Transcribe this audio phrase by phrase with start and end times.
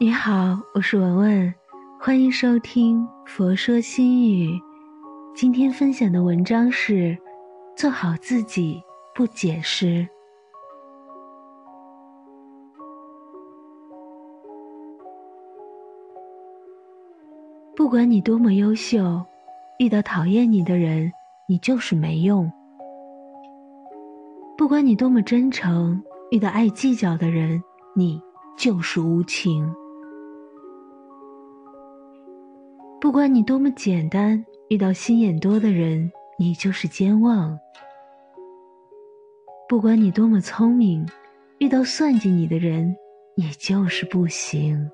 [0.00, 1.52] 你好，我是文文，
[1.98, 4.46] 欢迎收听《佛说心语》。
[5.34, 7.18] 今天分享的文章是：
[7.76, 8.80] 做好自己，
[9.12, 10.08] 不解释。
[17.74, 19.20] 不管你多么优秀，
[19.80, 21.10] 遇到讨厌你的人，
[21.48, 22.48] 你就是没用；
[24.56, 27.60] 不管你多么真诚，遇到爱计较的人，
[27.96, 28.22] 你
[28.56, 29.68] 就是无情。
[33.00, 37.56] 不管你多么简单，遇到心眼多的人，你就是健忘；
[39.68, 41.06] 不管你多么聪明，
[41.58, 42.96] 遇到算计你的人，
[43.36, 44.90] 你就是不行。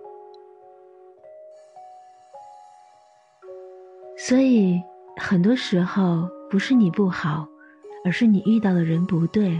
[4.19, 4.79] 所以，
[5.17, 7.49] 很多时候不是你不好，
[8.05, 9.59] 而是你遇到的人不对。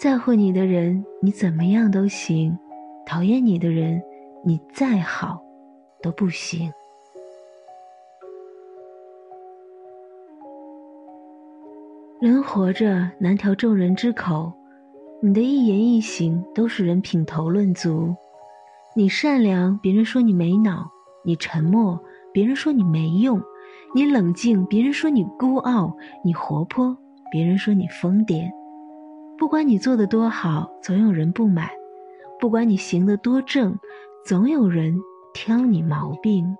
[0.00, 2.58] 在乎你的人，你怎么样都行；
[3.06, 4.02] 讨厌你的人，
[4.44, 5.40] 你再好
[6.02, 6.72] 都不行。
[12.20, 14.52] 人活着难调众人之口，
[15.22, 18.14] 你的一言一行都是人品头论足。
[18.94, 20.86] 你善良，别人说你没脑；
[21.24, 21.98] 你沉默，
[22.30, 23.40] 别人说你没用；
[23.94, 26.94] 你冷静，别人说你孤傲；你活泼，
[27.32, 28.50] 别人说你疯癫。
[29.38, 31.68] 不管你做的多好，总有人不满；
[32.38, 33.74] 不管你行得多正，
[34.26, 34.94] 总有人
[35.32, 36.54] 挑你毛病。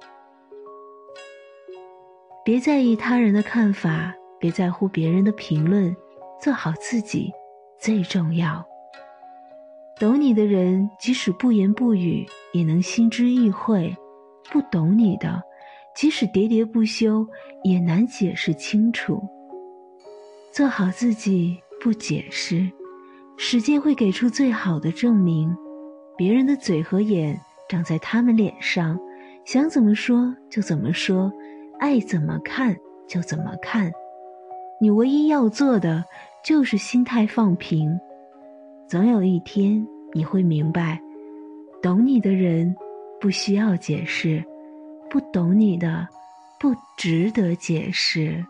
[2.47, 4.15] 别在意他人的看法。
[4.41, 5.95] 别在乎别人的评论，
[6.41, 7.31] 做好自己
[7.79, 8.67] 最重要。
[9.99, 13.95] 懂你的人，即使不言不语，也能心知意会；
[14.51, 15.43] 不懂你的，
[15.95, 17.27] 即使喋喋不休，
[17.63, 19.23] 也难解释清楚。
[20.51, 22.71] 做好自己，不解释，
[23.37, 25.55] 时间会给出最好的证明。
[26.17, 28.99] 别人的嘴和眼长在他们脸上，
[29.45, 31.31] 想怎么说就怎么说，
[31.79, 32.75] 爱怎么看
[33.07, 33.93] 就怎么看。
[34.83, 36.03] 你唯一要做的
[36.43, 38.01] 就是心态放平，
[38.89, 40.99] 总有一天你会明白，
[41.83, 42.75] 懂你的人
[43.21, 44.43] 不需要解释，
[45.11, 46.09] 不懂你的
[46.59, 48.43] 不值得解释。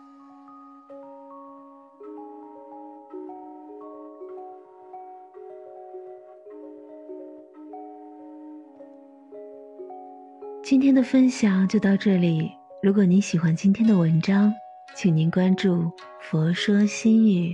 [10.63, 12.49] 今天的分享就到这里，
[12.81, 14.49] 如果您喜欢今天的文章。
[14.93, 15.75] 请您关注
[16.31, 17.53] 《佛说心语》，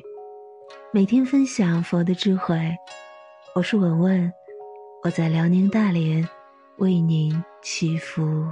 [0.94, 2.56] 每天分享佛的智慧。
[3.56, 4.32] 我是文文，
[5.04, 6.24] 我在辽宁大连
[6.78, 8.46] 为您祈福。